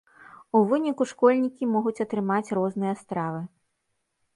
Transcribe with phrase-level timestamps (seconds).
[0.59, 3.41] У выніку школьнікі могуць атрымаць розныя стравы.